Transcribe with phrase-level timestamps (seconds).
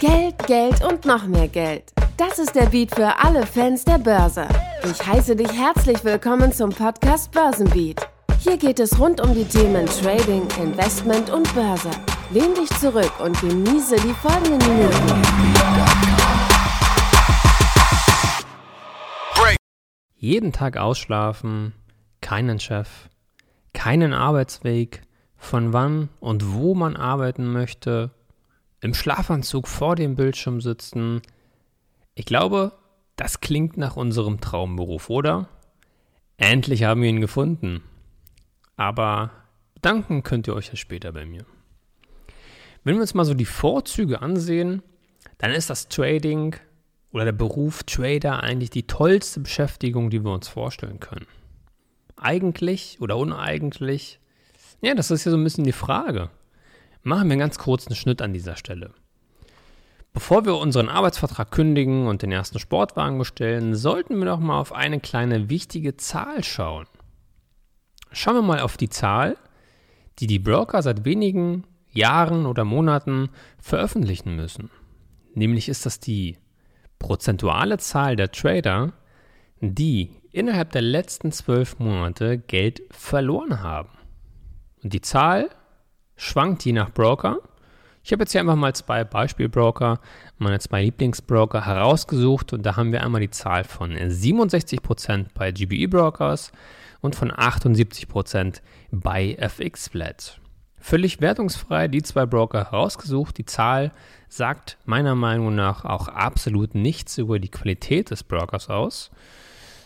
[0.00, 1.92] Geld, Geld und noch mehr Geld.
[2.18, 4.46] Das ist der Beat für alle Fans der Börse.
[4.84, 8.06] Ich heiße dich herzlich willkommen zum Podcast Börsenbeat.
[8.40, 11.88] Hier geht es rund um die Themen Trading, Investment und Börse.
[12.30, 15.22] Lehn dich zurück und genieße die folgenden Minuten.
[20.14, 21.72] Jeden Tag ausschlafen,
[22.20, 23.08] keinen Chef,
[23.72, 25.00] keinen Arbeitsweg,
[25.38, 28.10] von wann und wo man arbeiten möchte,
[28.80, 31.22] im Schlafanzug vor dem Bildschirm sitzen.
[32.14, 32.72] Ich glaube,
[33.16, 35.48] das klingt nach unserem Traumberuf, oder?
[36.36, 37.82] Endlich haben wir ihn gefunden.
[38.76, 39.30] Aber
[39.80, 41.46] danken könnt ihr euch ja später bei mir.
[42.84, 44.82] Wenn wir uns mal so die Vorzüge ansehen,
[45.38, 46.56] dann ist das Trading
[47.10, 51.26] oder der Beruf Trader eigentlich die tollste Beschäftigung, die wir uns vorstellen können.
[52.16, 54.20] Eigentlich oder uneigentlich?
[54.82, 56.30] Ja, das ist ja so ein bisschen die Frage.
[57.06, 58.90] Machen wir einen ganz kurzen Schnitt an dieser Stelle.
[60.12, 64.72] Bevor wir unseren Arbeitsvertrag kündigen und den ersten Sportwagen bestellen, sollten wir doch mal auf
[64.72, 66.88] eine kleine wichtige Zahl schauen.
[68.10, 69.36] Schauen wir mal auf die Zahl,
[70.18, 73.28] die die Broker seit wenigen Jahren oder Monaten
[73.60, 74.68] veröffentlichen müssen.
[75.32, 76.38] Nämlich ist das die
[76.98, 78.94] prozentuale Zahl der Trader,
[79.60, 83.90] die innerhalb der letzten zwölf Monate Geld verloren haben.
[84.82, 85.50] Und die Zahl
[86.16, 87.38] schwankt je nach Broker.
[88.06, 89.98] Ich habe jetzt hier einfach mal zwei Beispielbroker,
[90.38, 95.88] meine zwei Lieblingsbroker herausgesucht und da haben wir einmal die Zahl von 67% bei GBE
[95.88, 96.52] Brokers
[97.00, 98.60] und von 78%
[98.92, 100.40] bei FX Flat.
[100.78, 103.38] Völlig wertungsfrei die zwei Broker herausgesucht.
[103.38, 103.90] Die Zahl
[104.28, 109.10] sagt meiner Meinung nach auch absolut nichts über die Qualität des Brokers aus,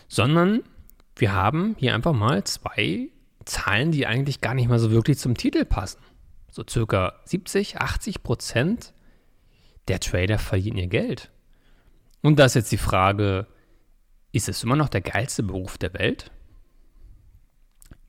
[0.07, 0.61] sondern
[1.15, 3.09] wir haben hier einfach mal zwei
[3.45, 5.97] Zahlen, die eigentlich gar nicht mal so wirklich zum Titel passen
[6.51, 8.93] so circa 70, 80 Prozent
[9.87, 11.31] der Trader verlieren ihr Geld.
[12.21, 13.47] Und da ist jetzt die Frage,
[14.31, 16.29] ist es immer noch der geilste Beruf der Welt?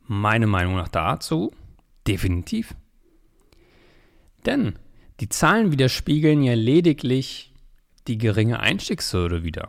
[0.07, 1.53] Meine Meinung nach dazu,
[2.07, 2.75] definitiv.
[4.45, 4.79] Denn
[5.21, 7.53] die Zahlen widerspiegeln ja lediglich
[8.09, 9.69] die geringe Einstiegshürde wieder.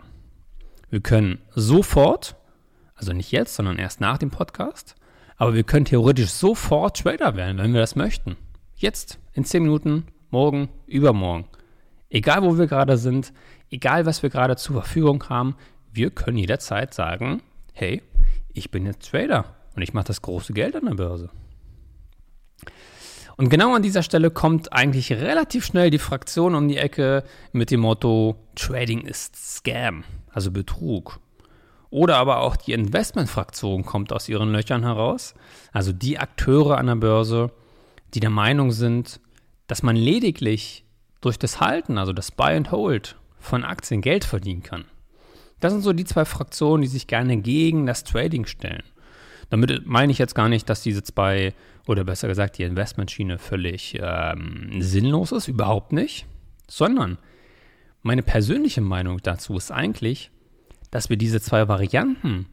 [0.90, 2.36] Wir können sofort,
[2.96, 4.96] also nicht jetzt, sondern erst nach dem Podcast,
[5.38, 8.36] aber wir können theoretisch sofort Trader werden, wenn wir das möchten.
[8.76, 11.46] Jetzt, in 10 Minuten, morgen, übermorgen.
[12.10, 13.34] Egal, wo wir gerade sind,
[13.70, 15.56] egal, was wir gerade zur Verfügung haben,
[15.92, 17.42] wir können jederzeit sagen,
[17.74, 18.02] hey,
[18.54, 21.30] ich bin jetzt Trader und ich mache das große Geld an der Börse.
[23.36, 27.72] Und genau an dieser Stelle kommt eigentlich relativ schnell die Fraktion um die Ecke mit
[27.72, 31.20] dem Motto, Trading ist Scam, also Betrug.
[31.90, 35.34] Oder aber auch die Investmentfraktion kommt aus ihren Löchern heraus,
[35.72, 37.52] also die Akteure an der Börse,
[38.14, 39.20] die der Meinung sind,
[39.68, 40.86] dass man lediglich
[41.22, 44.86] durch das Halten, also das Buy and Hold von Aktien Geld verdienen kann.
[45.60, 48.84] Das sind so die zwei Fraktionen, die sich gerne gegen das Trading stellen.
[49.50, 51.54] Damit meine ich jetzt gar nicht, dass diese zwei,
[51.88, 56.26] oder besser gesagt die Investmentschiene völlig ähm, sinnlos ist, überhaupt nicht,
[56.70, 57.18] sondern
[58.02, 60.32] meine persönliche Meinung dazu ist eigentlich,
[60.92, 62.48] dass wir diese zwei Varianten,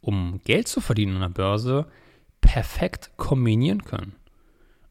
[0.00, 1.86] um Geld zu verdienen an der Börse,
[2.40, 4.14] perfekt kombinieren können.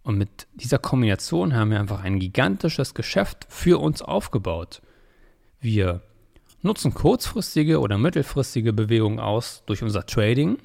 [0.05, 4.81] Und mit dieser Kombination haben wir einfach ein gigantisches Geschäft für uns aufgebaut.
[5.59, 6.01] Wir
[6.61, 10.59] nutzen kurzfristige oder mittelfristige Bewegungen aus durch unser Trading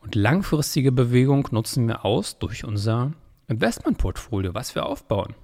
[0.00, 3.12] und langfristige Bewegung nutzen wir aus durch unser
[3.48, 5.34] Investmentportfolio, was wir aufbauen.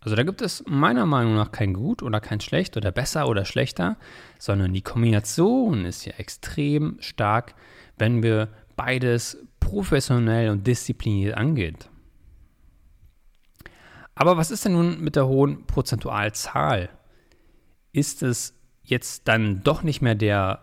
[0.00, 3.44] Also da gibt es meiner Meinung nach kein gut oder kein schlecht oder besser oder
[3.44, 3.96] schlechter,
[4.38, 7.54] sondern die Kombination ist ja extrem stark,
[7.98, 9.36] wenn wir beides
[9.70, 11.88] professionell und diszipliniert angeht.
[14.16, 16.88] Aber was ist denn nun mit der hohen Prozentualzahl?
[17.92, 20.58] Ist es jetzt dann doch nicht mehr der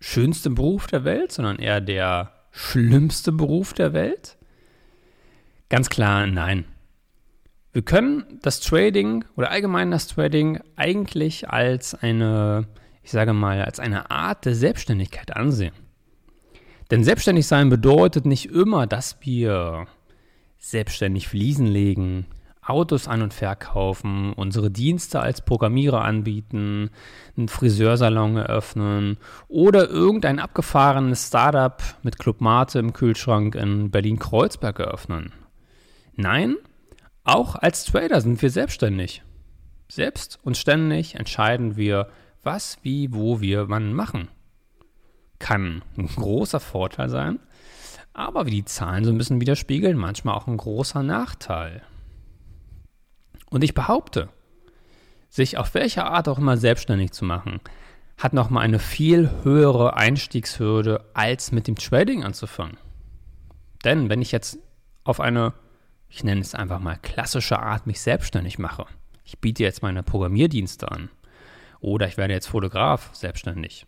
[0.00, 4.36] schönste Beruf der Welt, sondern eher der schlimmste Beruf der Welt?
[5.68, 6.64] Ganz klar, nein.
[7.72, 12.66] Wir können das Trading oder allgemein das Trading eigentlich als eine,
[13.04, 15.74] ich sage mal, als eine Art der Selbstständigkeit ansehen.
[16.90, 19.86] Denn selbstständig sein bedeutet nicht immer, dass wir
[20.58, 22.26] selbstständig Fliesen legen,
[22.62, 26.90] Autos an und verkaufen, unsere Dienste als Programmierer anbieten,
[27.36, 29.16] einen Friseursalon eröffnen
[29.48, 35.32] oder irgendein abgefahrenes Startup mit Club Mate im Kühlschrank in Berlin-Kreuzberg eröffnen.
[36.14, 36.56] Nein,
[37.24, 39.22] auch als Trader sind wir selbstständig.
[39.90, 42.08] Selbst und ständig entscheiden wir,
[42.42, 44.28] was, wie, wo wir wann machen
[45.38, 47.38] kann ein großer Vorteil sein,
[48.12, 51.82] aber wie die Zahlen so ein bisschen widerspiegeln, manchmal auch ein großer Nachteil.
[53.50, 54.28] Und ich behaupte,
[55.28, 57.60] sich auf welche Art auch immer selbstständig zu machen,
[58.16, 62.78] hat nochmal eine viel höhere Einstiegshürde, als mit dem Trading anzufangen.
[63.84, 64.58] Denn wenn ich jetzt
[65.04, 65.54] auf eine,
[66.08, 68.86] ich nenne es einfach mal klassische Art, mich selbstständig mache,
[69.24, 71.10] ich biete jetzt meine Programmierdienste an
[71.80, 73.86] oder ich werde jetzt Fotograf selbstständig,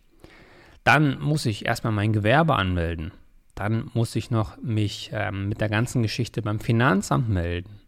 [0.83, 3.11] dann muss ich erstmal mein Gewerbe anmelden.
[3.55, 7.79] Dann muss ich noch mich ähm, mit der ganzen Geschichte beim Finanzamt melden.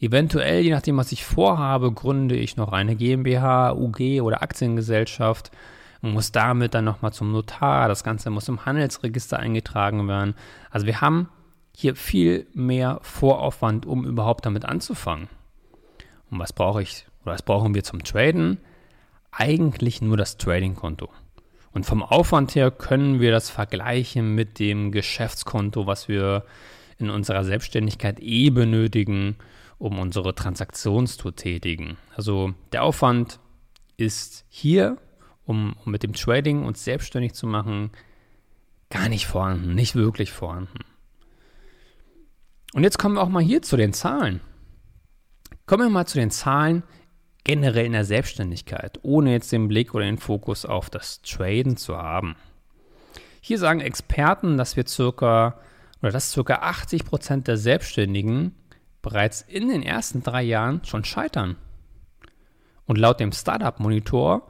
[0.00, 5.50] Eventuell, je nachdem, was ich vorhabe, gründe ich noch eine GmbH, UG oder Aktiengesellschaft
[6.02, 7.88] und muss damit dann nochmal zum Notar.
[7.88, 10.34] Das Ganze muss im Handelsregister eingetragen werden.
[10.70, 11.28] Also wir haben
[11.74, 15.28] hier viel mehr Voraufwand, um überhaupt damit anzufangen.
[16.30, 18.58] Und was brauche ich oder was brauchen wir zum Traden?
[19.30, 21.08] Eigentlich nur das Trading-Konto.
[21.74, 26.44] Und vom Aufwand her können wir das vergleichen mit dem Geschäftskonto, was wir
[26.98, 29.36] in unserer Selbstständigkeit eh benötigen,
[29.78, 31.96] um unsere Transaktionen zu tätigen.
[32.14, 33.40] Also der Aufwand
[33.96, 34.98] ist hier,
[35.44, 37.90] um, um mit dem Trading uns selbstständig zu machen,
[38.88, 40.78] gar nicht vorhanden, nicht wirklich vorhanden.
[42.72, 44.40] Und jetzt kommen wir auch mal hier zu den Zahlen.
[45.66, 46.84] Kommen wir mal zu den Zahlen
[47.44, 51.96] generell in der Selbstständigkeit, ohne jetzt den Blick oder den Fokus auf das Traden zu
[51.96, 52.36] haben.
[53.40, 55.58] Hier sagen Experten, dass wir circa
[56.00, 58.54] oder dass circa 80 Prozent der Selbstständigen
[59.02, 61.56] bereits in den ersten drei Jahren schon scheitern.
[62.86, 64.48] Und laut dem Startup Monitor,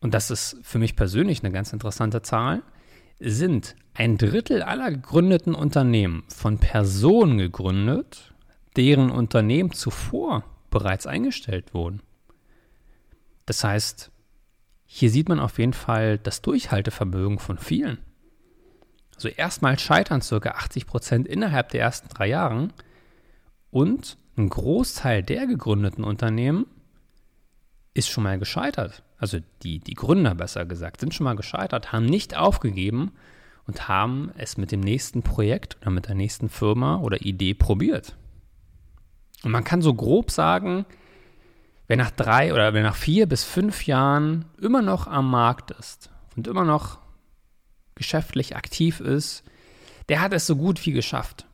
[0.00, 2.62] und das ist für mich persönlich eine ganz interessante Zahl,
[3.18, 8.34] sind ein Drittel aller gegründeten Unternehmen von Personen gegründet,
[8.76, 10.44] deren Unternehmen zuvor
[10.76, 12.02] bereits eingestellt wurden.
[13.46, 14.10] Das heißt,
[14.84, 17.98] hier sieht man auf jeden Fall das Durchhaltevermögen von vielen.
[19.14, 20.50] Also erstmal scheitern ca.
[20.50, 22.74] 80 Prozent innerhalb der ersten drei Jahren
[23.70, 26.66] und ein Großteil der gegründeten Unternehmen
[27.94, 29.02] ist schon mal gescheitert.
[29.16, 33.12] Also die, die Gründer besser gesagt, sind schon mal gescheitert, haben nicht aufgegeben
[33.66, 38.14] und haben es mit dem nächsten Projekt oder mit der nächsten Firma oder Idee probiert.
[39.42, 40.86] Und man kann so grob sagen,
[41.86, 46.10] wer nach drei oder wer nach vier bis fünf Jahren immer noch am Markt ist
[46.36, 46.98] und immer noch
[47.94, 49.44] geschäftlich aktiv ist,
[50.08, 51.46] der hat es so gut wie geschafft.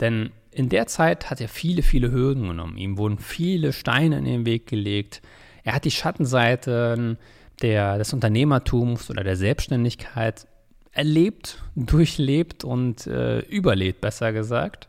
[0.00, 2.76] Denn in der Zeit hat er viele, viele Hürden genommen.
[2.76, 5.22] Ihm wurden viele Steine in den Weg gelegt.
[5.64, 7.18] Er hat die Schattenseiten
[7.62, 10.46] der, des Unternehmertums oder der Selbstständigkeit
[10.92, 14.88] erlebt, durchlebt und äh, überlebt, besser gesagt.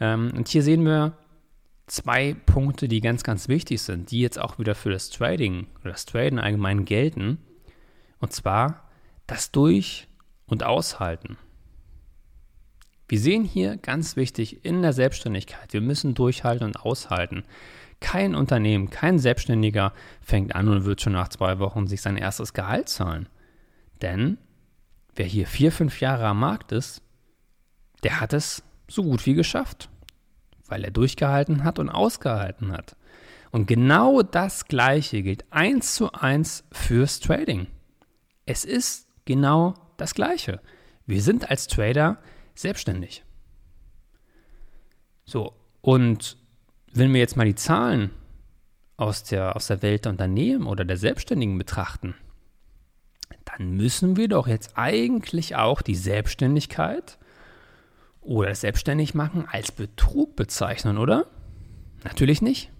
[0.00, 1.12] Ähm, und hier sehen wir
[1.86, 5.92] zwei Punkte, die ganz, ganz wichtig sind, die jetzt auch wieder für das Trading oder
[5.92, 7.38] das Traden allgemein gelten.
[8.20, 8.88] Und zwar
[9.26, 10.08] das Durch-
[10.46, 11.36] und Aushalten.
[13.08, 17.44] Wir sehen hier ganz wichtig in der Selbstständigkeit, wir müssen durchhalten und aushalten.
[18.00, 22.54] Kein Unternehmen, kein Selbstständiger fängt an und wird schon nach zwei Wochen sich sein erstes
[22.54, 23.28] Gehalt zahlen.
[24.02, 24.38] Denn
[25.14, 27.02] wer hier vier, fünf Jahre am Markt ist,
[28.02, 29.88] der hat es so gut wie geschafft,
[30.66, 32.96] weil er durchgehalten hat und ausgehalten hat.
[33.50, 37.68] Und genau das Gleiche gilt eins zu eins fürs Trading.
[38.46, 40.60] Es ist genau das Gleiche.
[41.06, 42.18] Wir sind als Trader
[42.54, 43.24] selbstständig.
[45.24, 46.36] So, und
[46.92, 48.10] wenn wir jetzt mal die Zahlen
[48.96, 52.14] aus der, aus der Welt der Unternehmen oder der Selbstständigen betrachten,
[53.44, 57.18] dann müssen wir doch jetzt eigentlich auch die Selbstständigkeit
[58.24, 61.26] oder das Selbstständigmachen als Betrug bezeichnen, oder?
[62.02, 62.70] Natürlich nicht.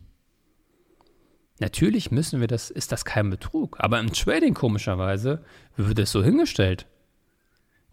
[1.60, 3.76] Natürlich müssen wir das, ist das kein Betrug.
[3.78, 5.44] Aber im Trading komischerweise
[5.76, 6.86] wird es so hingestellt.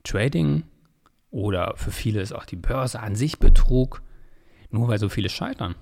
[0.04, 0.64] Trading
[1.30, 4.02] oder für viele ist auch die Börse an sich Betrug,
[4.72, 5.76] nur weil so viele scheitern.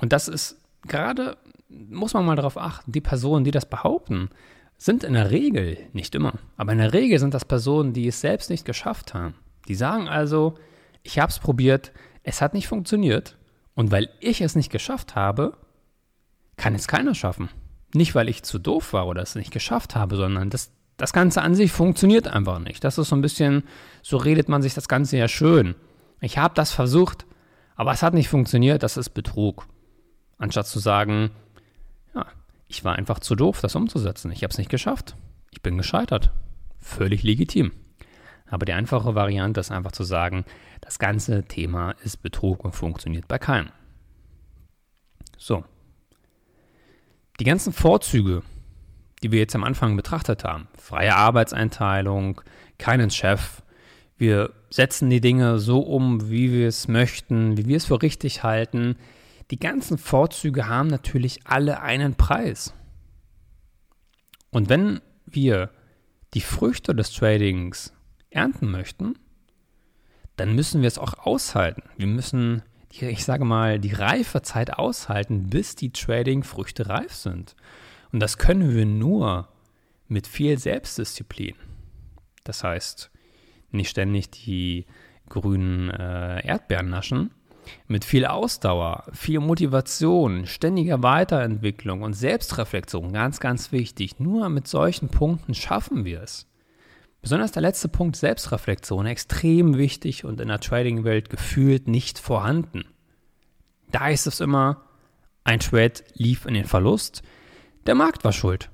[0.00, 1.36] Und das ist gerade,
[1.68, 4.30] muss man mal darauf achten, die Personen, die das behaupten,
[4.76, 8.20] sind in der Regel, nicht immer, aber in der Regel sind das Personen, die es
[8.20, 9.34] selbst nicht geschafft haben.
[9.68, 10.54] Die sagen also,
[11.02, 11.92] ich habe es probiert,
[12.22, 13.36] es hat nicht funktioniert
[13.74, 15.56] und weil ich es nicht geschafft habe,
[16.56, 17.50] kann es keiner schaffen.
[17.94, 21.42] Nicht, weil ich zu doof war oder es nicht geschafft habe, sondern das, das Ganze
[21.42, 22.82] an sich funktioniert einfach nicht.
[22.82, 23.64] Das ist so ein bisschen,
[24.02, 25.74] so redet man sich das Ganze ja schön.
[26.20, 27.26] Ich habe das versucht,
[27.76, 29.66] aber es hat nicht funktioniert, das ist Betrug.
[30.38, 31.30] Anstatt zu sagen,
[32.14, 32.26] ja,
[32.66, 34.32] ich war einfach zu doof, das umzusetzen.
[34.32, 35.16] Ich habe es nicht geschafft.
[35.50, 36.32] Ich bin gescheitert.
[36.80, 37.72] Völlig legitim.
[38.48, 40.44] Aber die einfache Variante ist einfach zu sagen,
[40.80, 43.70] das ganze Thema ist Betrug und funktioniert bei keinem.
[45.36, 45.64] So.
[47.40, 48.42] Die ganzen Vorzüge,
[49.22, 50.68] die wir jetzt am Anfang betrachtet haben.
[50.76, 52.42] Freie Arbeitseinteilung,
[52.78, 53.62] keinen Chef.
[54.16, 58.42] Wir setzen die Dinge so um, wie wir es möchten, wie wir es für richtig
[58.42, 58.96] halten.
[59.50, 62.72] die ganzen Vorzüge haben natürlich alle einen Preis.
[64.50, 65.70] Und wenn wir
[66.34, 67.93] die Früchte des Tradings
[68.34, 69.18] ernten möchten,
[70.36, 71.82] dann müssen wir es auch aushalten.
[71.96, 77.54] Wir müssen, ich sage mal, die Reifezeit aushalten, bis die Trading-Früchte reif sind.
[78.12, 79.48] Und das können wir nur
[80.08, 81.54] mit viel Selbstdisziplin.
[82.44, 83.10] Das heißt,
[83.70, 84.86] nicht ständig die
[85.28, 87.30] grünen äh, Erdbeeren naschen,
[87.86, 94.20] mit viel Ausdauer, viel Motivation, ständiger Weiterentwicklung und Selbstreflexion, ganz, ganz wichtig.
[94.20, 96.46] Nur mit solchen Punkten schaffen wir es.
[97.24, 102.84] Besonders der letzte Punkt Selbstreflexion, extrem wichtig und in der Trading-Welt gefühlt nicht vorhanden.
[103.90, 104.82] Da ist es immer,
[105.42, 107.22] ein Trade lief in den Verlust,
[107.86, 108.68] der Markt war schuld.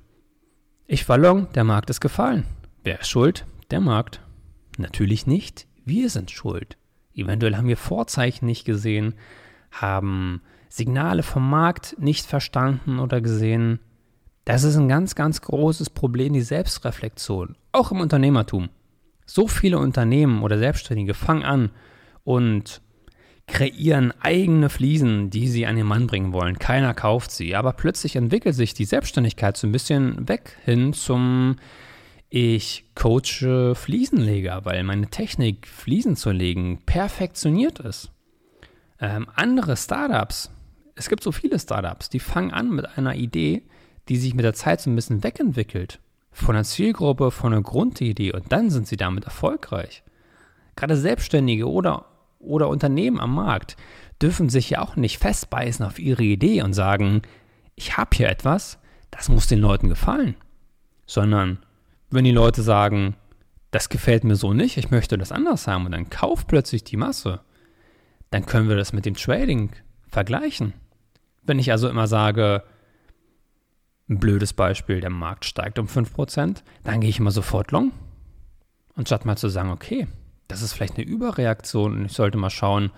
[0.85, 2.45] Ich war long, der Markt ist gefallen.
[2.83, 3.45] Wer ist schuld?
[3.69, 4.19] Der Markt.
[4.77, 6.77] Natürlich nicht, wir sind schuld.
[7.13, 9.13] Eventuell haben wir Vorzeichen nicht gesehen,
[9.71, 13.79] haben Signale vom Markt nicht verstanden oder gesehen.
[14.51, 18.67] Das ist ein ganz, ganz großes Problem, die Selbstreflexion, auch im Unternehmertum.
[19.25, 21.69] So viele Unternehmen oder Selbstständige fangen an
[22.25, 22.81] und
[23.47, 26.59] kreieren eigene Fliesen, die sie an den Mann bringen wollen.
[26.59, 31.55] Keiner kauft sie, aber plötzlich entwickelt sich die Selbstständigkeit so ein bisschen weg hin zum
[32.27, 38.11] ich coache Fliesenleger, weil meine Technik, Fliesen zu legen, perfektioniert ist.
[38.99, 40.51] Ähm, andere Startups,
[40.95, 43.63] es gibt so viele Startups, die fangen an mit einer Idee,
[44.11, 46.01] die sich mit der Zeit so ein bisschen wegentwickelt.
[46.33, 50.03] Von der Zielgruppe, von der Grundidee und dann sind sie damit erfolgreich.
[50.75, 53.77] Gerade Selbstständige oder, oder Unternehmen am Markt
[54.21, 57.21] dürfen sich ja auch nicht festbeißen auf ihre Idee und sagen,
[57.75, 58.79] ich habe hier etwas,
[59.11, 60.35] das muss den Leuten gefallen,
[61.05, 61.59] sondern
[62.09, 63.15] wenn die Leute sagen,
[63.71, 66.97] das gefällt mir so nicht, ich möchte das anders haben und dann kauft plötzlich die
[66.97, 67.39] Masse,
[68.29, 69.71] dann können wir das mit dem Trading
[70.09, 70.73] vergleichen.
[71.43, 72.65] Wenn ich also immer sage,
[74.11, 77.93] ein blödes Beispiel, der Markt steigt um 5%, dann gehe ich immer sofort long.
[78.93, 80.07] Anstatt mal zu sagen, okay,
[80.49, 82.91] das ist vielleicht eine Überreaktion und ich sollte mal schauen,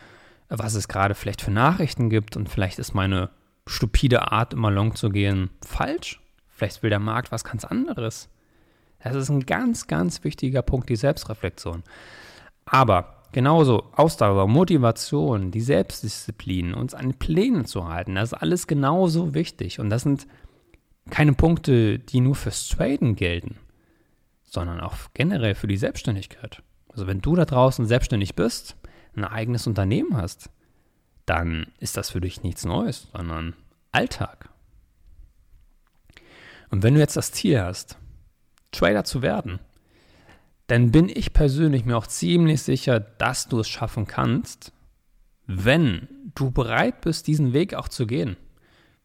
[0.50, 3.30] was es gerade vielleicht für Nachrichten gibt und vielleicht ist meine
[3.68, 6.20] stupide Art, immer long zu gehen, falsch.
[6.50, 8.30] Vielleicht will der Markt was ganz anderes.
[9.04, 11.84] Das ist ein ganz, ganz wichtiger Punkt, die Selbstreflexion.
[12.66, 19.34] Aber genauso Ausdauer, Motivation, die Selbstdisziplin, uns an Plänen zu halten, das ist alles genauso
[19.34, 19.80] wichtig.
[19.80, 20.28] Und das sind
[21.10, 23.58] keine Punkte, die nur fürs Traden gelten,
[24.44, 26.62] sondern auch generell für die Selbstständigkeit.
[26.90, 28.78] Also wenn du da draußen selbstständig bist,
[29.16, 30.50] ein eigenes Unternehmen hast,
[31.26, 33.56] dann ist das für dich nichts Neues, sondern
[33.92, 34.50] Alltag.
[36.70, 37.98] Und wenn du jetzt das Ziel hast,
[38.72, 39.60] Trader zu werden,
[40.68, 44.72] dann bin ich persönlich mir auch ziemlich sicher, dass du es schaffen kannst,
[45.46, 48.38] wenn du bereit bist, diesen Weg auch zu gehen.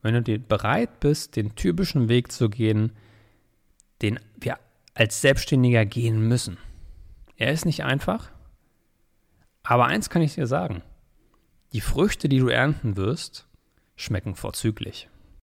[0.03, 2.93] Wenn du bereit bist, den typischen Weg zu gehen,
[4.03, 4.59] den wir
[4.95, 6.59] als Selbstständiger gehen müssen.
[7.37, 8.31] Er ist nicht einfach,
[9.63, 10.83] aber eins kann ich dir sagen.
[11.73, 13.47] Die Früchte, die du ernten wirst,
[13.97, 15.09] schmecken vorzüglich.